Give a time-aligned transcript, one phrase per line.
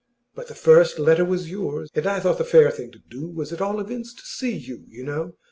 [0.33, 3.53] But the first letter was yours, and I thought the fair thing to do was
[3.53, 5.35] at all events to see you, you know.